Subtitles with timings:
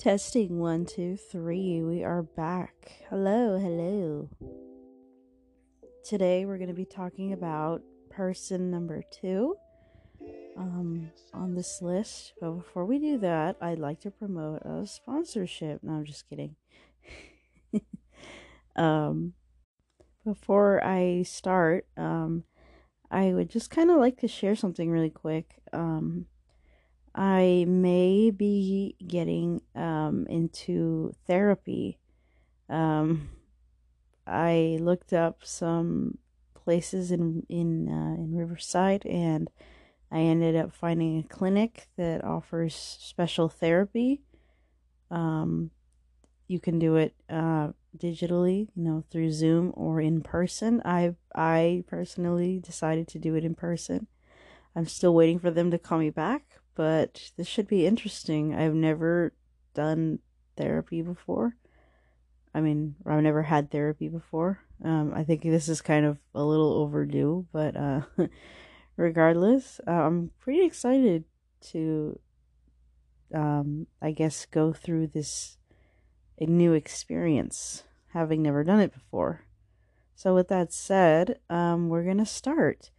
[0.00, 1.82] Testing one, two, three.
[1.82, 2.92] We are back.
[3.10, 4.30] Hello, hello.
[6.02, 9.56] Today we're going to be talking about person number two
[10.56, 12.32] um, on this list.
[12.40, 15.82] But before we do that, I'd like to promote a sponsorship.
[15.82, 16.56] No, I'm just kidding.
[18.76, 19.34] um,
[20.24, 22.44] before I start, um,
[23.10, 25.60] I would just kind of like to share something really quick.
[25.74, 26.24] Um,
[27.14, 31.98] I may be getting um, into therapy.
[32.68, 33.30] Um,
[34.26, 36.18] I looked up some
[36.54, 39.50] places in in uh, in Riverside, and
[40.12, 44.22] I ended up finding a clinic that offers special therapy.
[45.10, 45.70] Um,
[46.46, 50.80] you can do it uh, digitally, you know, through Zoom or in person.
[50.84, 54.06] I I personally decided to do it in person.
[54.76, 58.54] I'm still waiting for them to call me back, but this should be interesting.
[58.54, 59.32] I've never
[59.74, 60.20] done
[60.56, 61.56] therapy before.
[62.54, 64.60] I mean, I've never had therapy before.
[64.84, 68.02] Um, I think this is kind of a little overdue, but uh,
[68.96, 71.24] regardless, uh, I'm pretty excited
[71.72, 72.18] to,
[73.34, 75.58] um, I guess, go through this
[76.40, 79.44] new experience, having never done it before.
[80.14, 82.90] So, with that said, um, we're gonna start.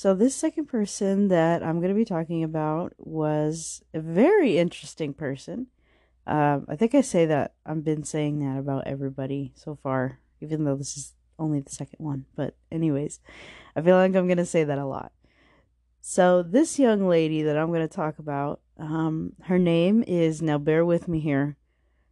[0.00, 5.12] So, this second person that I'm going to be talking about was a very interesting
[5.12, 5.66] person.
[6.24, 10.62] Um, I think I say that, I've been saying that about everybody so far, even
[10.62, 12.26] though this is only the second one.
[12.36, 13.18] But, anyways,
[13.74, 15.10] I feel like I'm going to say that a lot.
[16.00, 20.58] So, this young lady that I'm going to talk about, um, her name is, now
[20.58, 21.56] bear with me here,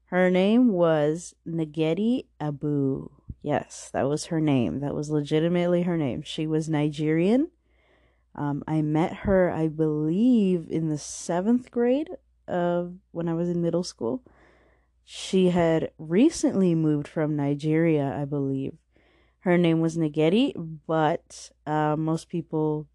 [0.07, 3.11] her name was Naghede Abu.
[3.43, 4.81] Yes, that was her name.
[4.81, 6.23] That was legitimately her name.
[6.23, 7.53] She was Nigerian
[8.37, 12.11] um, I met her, I believe, in the seventh grade
[12.47, 14.23] of when I was in middle school.
[15.05, 18.75] She had recently moved from Nigeria, I believe.
[19.41, 20.55] Her name was Naghede,
[20.87, 22.89] but uh, most people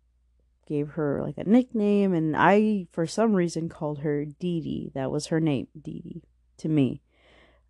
[0.67, 4.91] gave her like a nickname, and I, for some reason, called her Didi.
[4.93, 6.21] That was her name, Didi,
[6.57, 7.01] to me.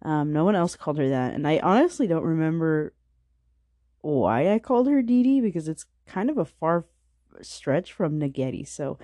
[0.02, 2.94] Um, no one else called her that, and I honestly don't remember
[4.02, 6.86] why I called her Didi because it's kind of a far
[7.42, 8.68] stretch from Naghede.
[8.68, 8.98] So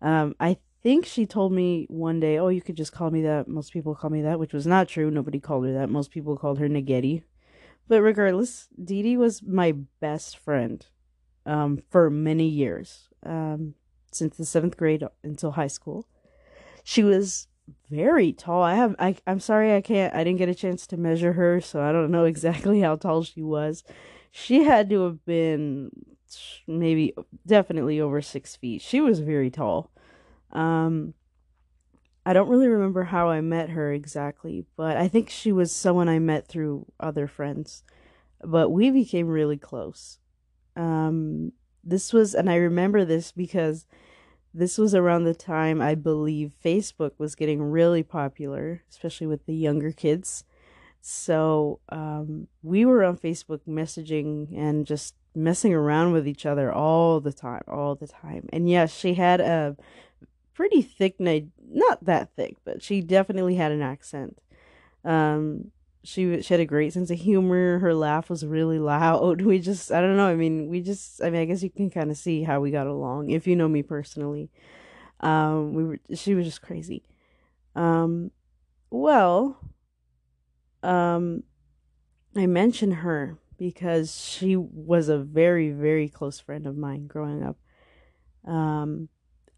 [0.00, 3.48] um, I think she told me one day, oh, you could just call me that.
[3.48, 5.10] Most people call me that, which was not true.
[5.10, 5.90] Nobody called her that.
[5.90, 7.22] Most people called her Naghede.
[7.88, 10.84] But regardless, Didi was my best friend
[11.46, 13.74] um, for many years, um,
[14.12, 16.06] since the seventh grade until high school.
[16.84, 17.48] She was
[17.90, 18.62] very tall.
[18.62, 21.60] I have I I'm sorry I can't I didn't get a chance to measure her,
[21.60, 23.82] so I don't know exactly how tall she was.
[24.30, 25.90] She had to have been
[26.66, 27.14] maybe
[27.46, 28.82] definitely over six feet.
[28.82, 29.90] She was very tall.
[30.52, 31.14] Um,
[32.24, 36.08] I don't really remember how I met her exactly, but I think she was someone
[36.08, 37.82] I met through other friends.
[38.42, 40.18] But we became really close.
[40.76, 41.52] Um,
[41.82, 43.86] this was, and I remember this because
[44.52, 49.54] this was around the time I believe Facebook was getting really popular, especially with the
[49.54, 50.44] younger kids.
[51.00, 57.20] So um, we were on Facebook messaging and just messing around with each other all
[57.20, 58.48] the time, all the time.
[58.52, 59.76] And yes, she had a
[60.54, 64.38] pretty thick, not that thick, but she definitely had an accent.
[65.04, 65.70] Um,
[66.04, 67.78] she she had a great sense of humor.
[67.80, 69.42] Her laugh was really loud.
[69.48, 70.26] We just, I don't know.
[70.26, 72.70] I mean, we just, I mean, I guess you can kind of see how we
[72.70, 74.50] got along if you know me personally.
[75.20, 77.02] Um, we were, she was just crazy.
[77.74, 78.30] Um,
[78.90, 79.58] well,
[80.82, 81.42] um,
[82.36, 87.56] I mentioned her because she was a very, very close friend of mine growing up.
[88.46, 89.08] Um,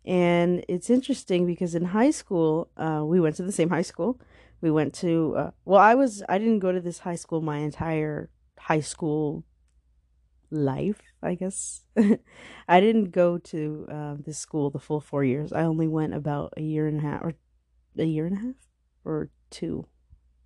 [0.04, 4.18] and it's interesting because in high school, uh, we went to the same high school.
[4.62, 7.58] We went to, uh, well, I was, I didn't go to this high school my
[7.58, 9.44] entire high school
[10.50, 11.82] life, I guess.
[12.68, 15.52] I didn't go to uh, this school the full four years.
[15.52, 17.34] I only went about a year and a half, or
[17.98, 18.54] a year and a half,
[19.04, 19.86] or two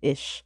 [0.05, 0.43] ish.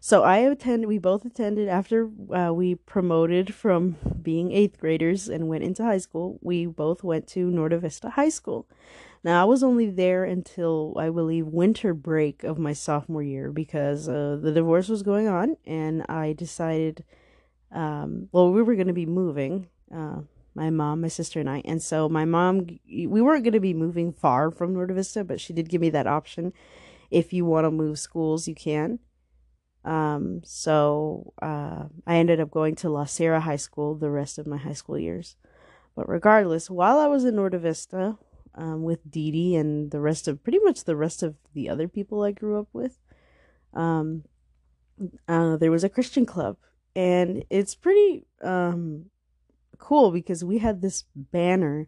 [0.00, 0.88] So I attended.
[0.88, 5.98] We both attended after uh, we promoted from being eighth graders and went into high
[5.98, 6.38] school.
[6.40, 8.66] We both went to Norte Vista High School.
[9.22, 14.08] Now I was only there until I believe winter break of my sophomore year because
[14.08, 17.04] uh, the divorce was going on, and I decided.
[17.72, 19.68] Um, well, we were going to be moving.
[19.94, 20.22] Uh,
[20.54, 21.62] my mom, my sister, and I.
[21.64, 25.40] And so my mom, we weren't going to be moving far from Norte Vista, but
[25.40, 26.52] she did give me that option.
[27.10, 29.00] If you want to move schools, you can.
[29.84, 34.46] Um, so uh, I ended up going to La Sierra High School the rest of
[34.46, 35.36] my high school years.
[35.96, 38.16] But regardless, while I was in Norte Vista,
[38.54, 41.88] um, with Dee Dee and the rest of pretty much the rest of the other
[41.88, 42.98] people I grew up with.
[43.74, 44.24] Um,
[45.28, 46.56] uh, there was a Christian club,
[46.94, 49.06] and it's pretty um,
[49.78, 51.86] cool because we had this banner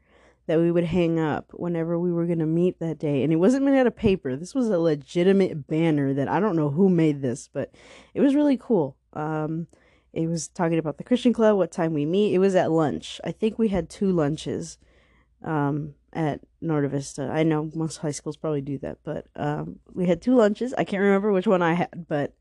[0.53, 3.23] that we would hang up whenever we were going to meet that day.
[3.23, 4.37] And it wasn't made out of paper.
[4.37, 7.75] This was a legitimate banner that I don't know who made this, but
[8.13, 8.95] it was really cool.
[9.15, 9.67] Um,
[10.13, 12.35] it was talking about the Christian club, what time we meet.
[12.35, 13.19] It was at lunch.
[13.25, 14.77] I think we had two lunches
[15.43, 17.31] um, at Norte Vista.
[17.33, 20.75] I know most high schools probably do that, but um, we had two lunches.
[20.77, 22.35] I can't remember which one I had, but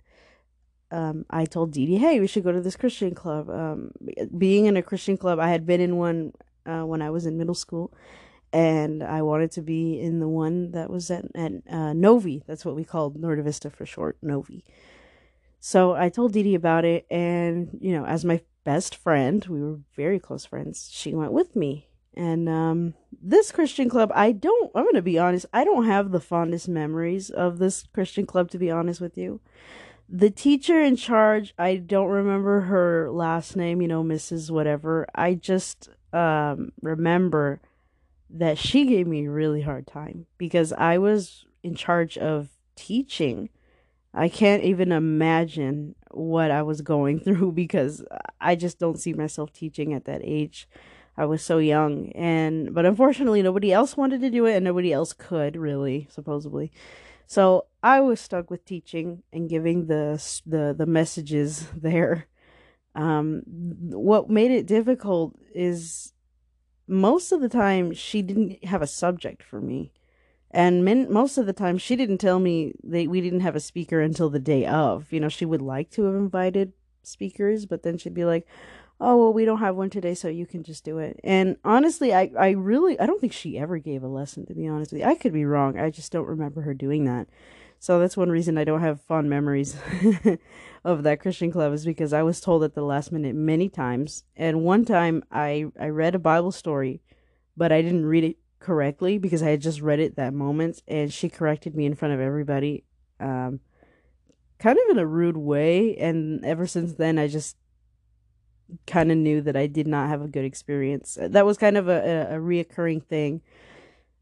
[0.92, 3.50] um, I told Dee Dee, hey, we should go to this Christian club.
[3.50, 3.94] Um,
[4.38, 6.34] being in a Christian club, I had been in one
[6.66, 7.94] uh, when I was in middle school,
[8.54, 12.44] and I wanted to be in the one that was at, at uh, Novi.
[12.48, 14.64] That's what we called Norte Vista for short, Novi.
[15.60, 19.80] So I told Dee about it, and you know, as my best friend, we were
[19.96, 20.90] very close friends.
[20.92, 24.72] She went with me, and um, this Christian club, I don't.
[24.76, 25.46] I'm gonna be honest.
[25.54, 29.40] I don't have the fondest memories of this Christian club, to be honest with you.
[30.10, 33.82] The teacher in charge, I don't remember her last name.
[33.82, 34.50] You know, Mrs.
[34.50, 35.08] Whatever.
[35.16, 37.62] I just um, remember
[38.30, 43.50] that she gave me a really hard time because I was in charge of teaching
[44.14, 48.04] I can't even imagine what I was going through because
[48.40, 50.68] I just don't see myself teaching at that age.
[51.18, 54.94] I was so young and but unfortunately nobody else wanted to do it and nobody
[54.94, 56.72] else could really supposedly.
[57.28, 62.28] So I was stuck with teaching and giving the the the messages there.
[62.96, 66.14] Um what made it difficult is
[66.88, 69.94] most of the time she didn't have a subject for me
[70.54, 74.02] and most of the time, she didn't tell me that we didn't have a speaker
[74.02, 75.12] until the day of.
[75.12, 76.74] You know, she would like to have invited
[77.04, 78.46] speakers, but then she'd be like,
[79.00, 82.14] "Oh, well, we don't have one today, so you can just do it." And honestly,
[82.14, 84.46] I I really I don't think she ever gave a lesson.
[84.48, 85.80] To be honest with you, I could be wrong.
[85.80, 87.28] I just don't remember her doing that.
[87.82, 89.76] So that's one reason I don't have fond memories
[90.84, 94.24] of that Christian club is because I was told at the last minute many times.
[94.36, 97.02] And one time I I read a Bible story,
[97.58, 101.12] but I didn't read it correctly because I had just read it that moment and
[101.12, 102.84] she corrected me in front of everybody
[103.20, 103.62] um
[104.60, 107.58] kind of in a rude way and ever since then I just
[108.86, 111.18] kind of knew that I did not have a good experience.
[111.20, 113.42] That was kind of a, a, a reoccurring thing.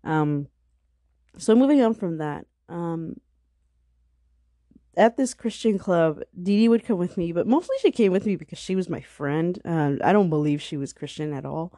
[0.05, 0.47] Um
[1.37, 3.17] so moving on from that, um
[4.97, 8.25] at this Christian club, Dee Dee would come with me, but mostly she came with
[8.25, 9.59] me because she was my friend.
[9.63, 11.73] Uh, I don't believe she was Christian at all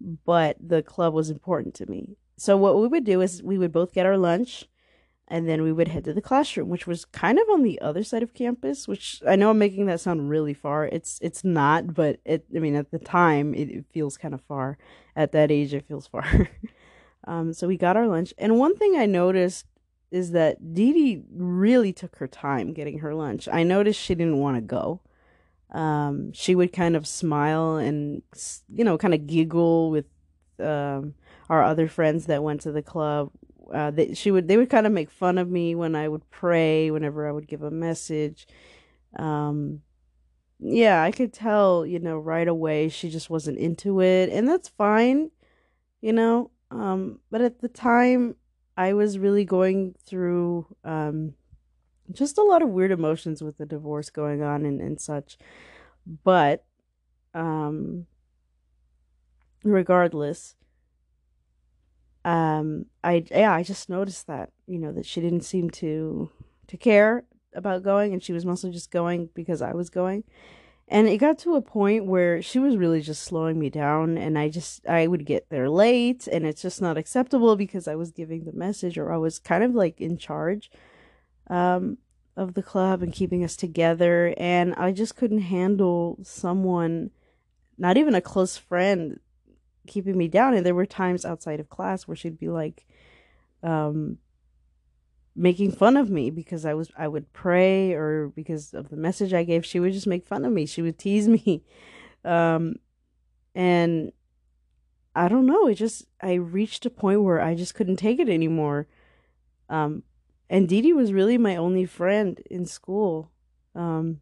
[0.00, 2.16] but the club was important to me.
[2.36, 4.66] So what we would do is we would both get our lunch
[5.26, 8.02] and then we would head to the classroom, which was kind of on the other
[8.02, 10.86] side of campus, which I know I'm making that sound really far.
[10.86, 14.40] It's it's not, but it I mean at the time it, it feels kind of
[14.42, 14.78] far.
[15.16, 16.48] At that age it feels far.
[17.26, 19.66] um so we got our lunch and one thing I noticed
[20.10, 23.48] is that Dee Dee really took her time getting her lunch.
[23.50, 25.00] I noticed she didn't want to go.
[25.70, 28.22] Um, she would kind of smile and
[28.72, 30.06] you know kind of giggle with
[30.60, 31.14] um,
[31.50, 33.30] our other friends that went to the club.
[33.72, 36.28] Uh, they, she would they would kind of make fun of me when I would
[36.30, 38.46] pray whenever I would give a message.
[39.18, 39.82] Um,
[40.60, 44.68] yeah I could tell you know right away she just wasn't into it and that's
[44.68, 45.30] fine
[46.00, 46.50] you know?
[46.70, 48.36] Um, but at the time
[48.78, 51.34] I was really going through um,
[52.12, 55.38] just a lot of weird emotions with the divorce going on and, and such.
[56.24, 56.64] But
[57.34, 58.06] um
[59.64, 60.54] regardless,
[62.24, 66.30] um I yeah, I just noticed that, you know, that she didn't seem to
[66.66, 67.24] to care
[67.54, 70.24] about going and she was mostly just going because I was going.
[70.90, 74.38] And it got to a point where she was really just slowing me down and
[74.38, 78.10] I just I would get there late and it's just not acceptable because I was
[78.10, 80.70] giving the message or I was kind of like in charge
[81.50, 81.98] um,
[82.36, 84.34] of the club and keeping us together.
[84.38, 87.10] And I just couldn't handle someone,
[87.76, 89.20] not even a close friend,
[89.86, 90.54] keeping me down.
[90.54, 92.86] And there were times outside of class where she'd be like,
[93.62, 94.18] um,
[95.38, 99.32] making fun of me because I was I would pray or because of the message
[99.32, 100.66] I gave she would just make fun of me.
[100.66, 101.62] She would tease me.
[102.24, 102.74] Um
[103.54, 104.10] and
[105.14, 105.68] I don't know.
[105.68, 108.88] It just I reached a point where I just couldn't take it anymore.
[109.70, 110.02] Um
[110.50, 113.30] and Dee was really my only friend in school.
[113.74, 114.20] Um,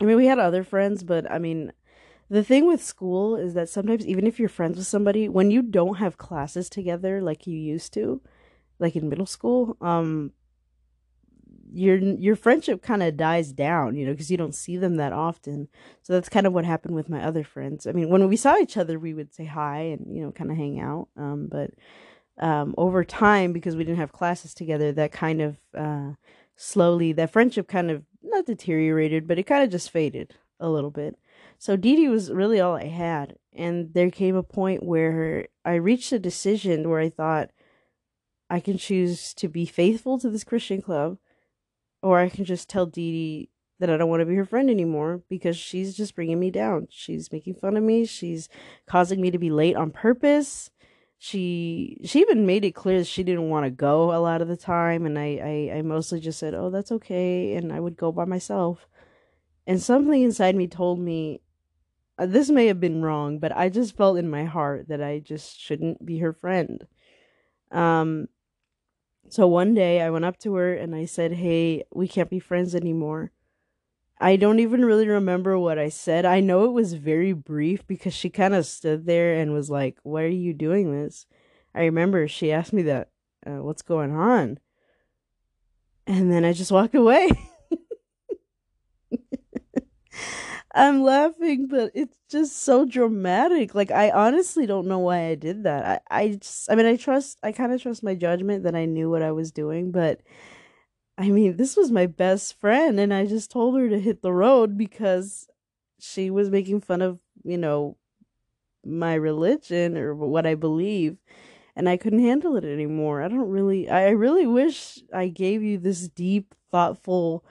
[0.00, 1.72] I mean, we had other friends, but I mean,
[2.28, 5.62] the thing with school is that sometimes, even if you're friends with somebody, when you
[5.62, 8.20] don't have classes together like you used to,
[8.78, 10.32] like in middle school, um,
[11.74, 15.12] your your friendship kind of dies down, you know, because you don't see them that
[15.12, 15.68] often.
[16.02, 17.86] So that's kind of what happened with my other friends.
[17.86, 20.50] I mean, when we saw each other, we would say hi and you know, kind
[20.50, 21.08] of hang out.
[21.16, 21.70] Um, but
[22.38, 26.12] um, over time, because we didn't have classes together, that kind of uh,
[26.56, 30.90] slowly, that friendship kind of not deteriorated, but it kind of just faded a little
[30.90, 31.18] bit.
[31.58, 33.36] So Dee was really all I had.
[33.52, 37.50] And there came a point where I reached a decision where I thought
[38.50, 41.18] I can choose to be faithful to this Christian club,
[42.04, 43.48] or I can just tell Dee Dee
[43.80, 46.86] that I don't want to be her friend anymore because she's just bringing me down.
[46.90, 48.04] She's making fun of me.
[48.04, 48.48] She's
[48.86, 50.70] causing me to be late on purpose.
[51.18, 54.48] She she even made it clear that she didn't want to go a lot of
[54.48, 57.96] the time, and I, I I mostly just said, "Oh, that's okay," and I would
[57.96, 58.86] go by myself.
[59.66, 61.40] And something inside me told me
[62.18, 65.20] uh, this may have been wrong, but I just felt in my heart that I
[65.20, 66.86] just shouldn't be her friend.
[67.72, 68.28] Um,
[69.28, 72.38] so one day I went up to her and I said, Hey, we can't be
[72.38, 73.32] friends anymore.
[74.20, 76.24] I don't even really remember what I said.
[76.24, 79.98] I know it was very brief because she kind of stood there and was like,
[80.02, 81.26] Why are you doing this?
[81.74, 83.10] I remember she asked me that,
[83.46, 84.58] uh, What's going on?
[86.06, 87.28] And then I just walked away.
[90.76, 93.74] I'm laughing, but it's just so dramatic.
[93.74, 96.02] Like I honestly don't know why I did that.
[96.10, 98.84] I I just I mean I trust I kind of trust my judgment that I
[98.84, 100.20] knew what I was doing, but
[101.18, 104.32] I mean, this was my best friend and I just told her to hit the
[104.32, 105.48] road because
[106.00, 107.96] she was making fun of, you know,
[108.84, 111.16] my religion or what I believe
[111.76, 113.22] and I couldn't handle it anymore.
[113.22, 117.44] I don't really I really wish I gave you this deep, thoughtful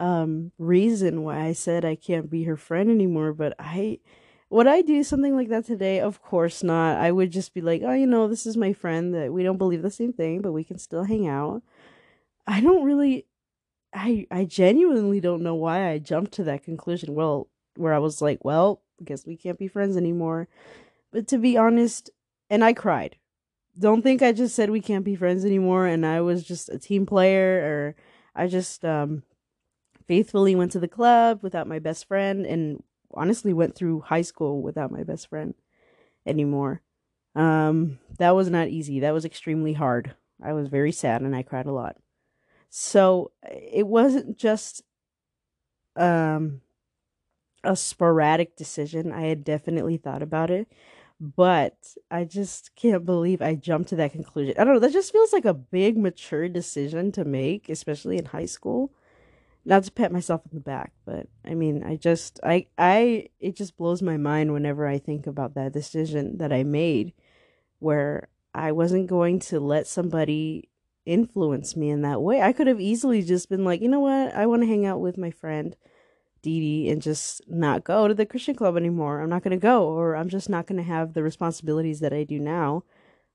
[0.00, 4.00] um reason why I said I can't be her friend anymore, but I
[4.50, 6.00] would I do something like that today?
[6.00, 6.98] Of course not.
[6.98, 9.58] I would just be like, "Oh, you know, this is my friend that we don't
[9.58, 11.62] believe the same thing, but we can still hang out."
[12.46, 13.26] I don't really
[13.94, 17.14] I I genuinely don't know why I jumped to that conclusion.
[17.14, 20.48] Well, where I was like, "Well, I guess we can't be friends anymore."
[21.12, 22.10] But to be honest,
[22.50, 23.16] and I cried.
[23.78, 26.78] Don't think I just said we can't be friends anymore and I was just a
[26.78, 27.96] team player or
[28.34, 29.22] I just um
[30.06, 32.82] faithfully went to the club without my best friend and
[33.14, 35.54] honestly went through high school without my best friend
[36.26, 36.82] anymore.
[37.34, 39.00] Um, that was not easy.
[39.00, 40.14] That was extremely hard.
[40.42, 41.96] I was very sad and I cried a lot.
[42.70, 44.82] So it wasn't just
[45.96, 46.60] um
[47.64, 49.12] a sporadic decision.
[49.12, 50.68] I had definitely thought about it,
[51.20, 54.54] but I just can't believe I jumped to that conclusion.
[54.58, 58.26] I don't know, that just feels like a big mature decision to make, especially in
[58.26, 58.92] high school
[59.66, 63.56] not to pat myself on the back, but I mean, I just, I, I, it
[63.56, 67.12] just blows my mind whenever I think about that decision that I made
[67.80, 70.70] where I wasn't going to let somebody
[71.04, 72.40] influence me in that way.
[72.40, 75.00] I could have easily just been like, you know what, I want to hang out
[75.00, 75.76] with my friend
[76.42, 79.20] Dee Dee and just not go to the Christian club anymore.
[79.20, 82.12] I'm not going to go, or I'm just not going to have the responsibilities that
[82.12, 82.84] I do now.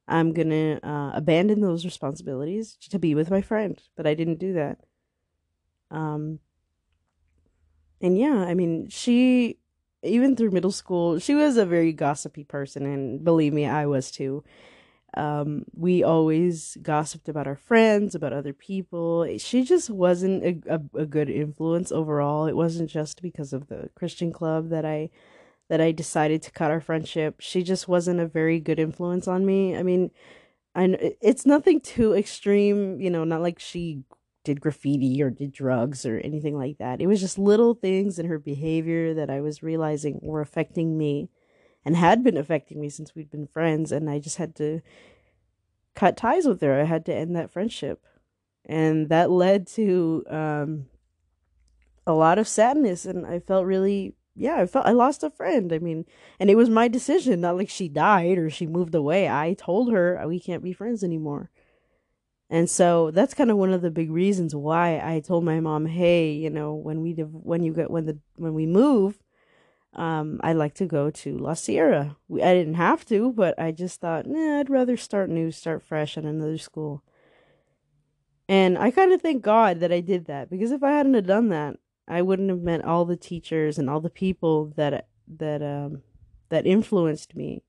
[0.07, 4.39] I'm going to uh, abandon those responsibilities to be with my friend, but I didn't
[4.39, 4.79] do that.
[5.91, 6.39] Um,
[8.01, 9.57] and yeah, I mean, she,
[10.01, 14.09] even through middle school, she was a very gossipy person, and believe me, I was
[14.09, 14.43] too.
[15.15, 19.27] Um, we always gossiped about our friends, about other people.
[19.37, 22.47] She just wasn't a, a, a good influence overall.
[22.47, 25.09] It wasn't just because of the Christian club that I
[25.69, 27.35] that I decided to cut our friendship.
[27.39, 29.75] She just wasn't a very good influence on me.
[29.75, 30.11] I mean,
[30.75, 34.03] and it's nothing too extreme, you know, not like she
[34.43, 37.01] did graffiti or did drugs or anything like that.
[37.01, 41.29] It was just little things in her behavior that I was realizing were affecting me
[41.85, 43.91] and had been affecting me since we'd been friends.
[43.91, 44.81] And I just had to
[45.95, 46.79] cut ties with her.
[46.79, 48.05] I had to end that friendship.
[48.65, 50.85] And that led to um,
[52.07, 53.05] a lot of sadness.
[53.05, 55.71] And I felt really, yeah, I felt I lost a friend.
[55.71, 56.05] I mean,
[56.39, 59.29] and it was my decision, not like she died or she moved away.
[59.29, 61.51] I told her we can't be friends anymore.
[62.51, 65.85] And so that's kind of one of the big reasons why I told my mom,
[65.85, 69.23] "Hey, you know, when we when you get when the when we move,
[69.93, 72.17] um, I'd like to go to La Sierra.
[72.27, 75.81] We, I didn't have to, but I just thought, nah, I'd rather start new, start
[75.81, 77.03] fresh at another school.
[78.49, 81.27] And I kind of thank God that I did that because if I hadn't have
[81.27, 85.61] done that, I wouldn't have met all the teachers and all the people that that
[85.63, 86.03] um
[86.49, 87.63] that influenced me,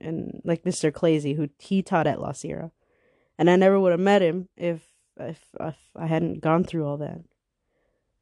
[0.00, 0.90] and like Mr.
[0.90, 2.72] Clazy, who he taught at La Sierra
[3.38, 4.82] and I never would have met him if
[5.18, 7.20] if if I hadn't gone through all that.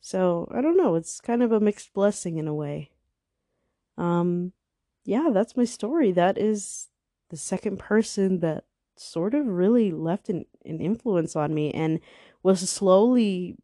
[0.00, 0.94] So I don't know.
[0.97, 2.90] It's kind of a mixed blessing in a way.
[3.97, 4.52] Um,
[5.04, 6.12] yeah, that's my story.
[6.12, 6.88] That is
[7.30, 8.64] the second person that
[8.97, 12.00] sort of really left an, an influence on me and
[12.42, 13.56] was slowly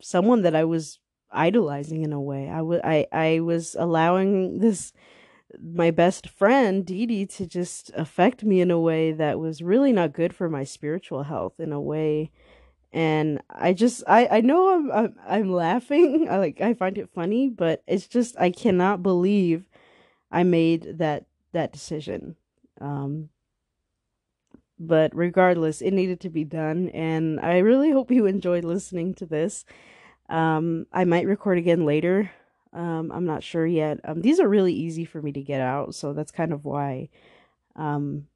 [0.00, 0.98] someone that I was
[1.30, 2.48] idolizing in a way.
[2.48, 4.92] I, w- I, I was allowing this
[5.62, 10.12] my best friend Dee to just affect me in a way that was really not
[10.12, 12.30] good for my spiritual health in a way.
[12.92, 16.28] And I just I I know I'm I'm, I'm laughing.
[16.30, 19.68] I like I find it funny but it's just I cannot believe
[20.30, 22.36] I made that that decision.
[22.80, 23.30] Um
[24.78, 29.26] but regardless it needed to be done and I really hope you enjoyed listening to
[29.26, 29.64] this.
[30.28, 32.30] Um I might record again later
[32.72, 34.00] um, I'm not sure yet.
[34.04, 37.08] Um, these are really easy for me to get out, so that's kind of why.
[37.76, 38.26] Um,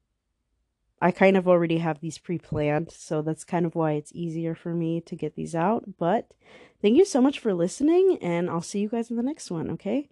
[1.01, 4.73] I kind of already have these pre-planned, so that's kind of why it's easier for
[4.73, 5.83] me to get these out.
[5.99, 6.33] But
[6.81, 9.69] thank you so much for listening, and I'll see you guys in the next one,
[9.71, 10.07] okay?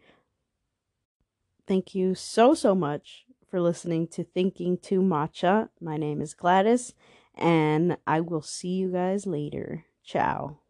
[1.68, 5.70] Thank you so, so much for listening to Thinking to Matcha.
[5.80, 6.94] My name is Gladys,
[7.36, 9.86] and I will see you guys later.
[10.04, 10.61] Ciao.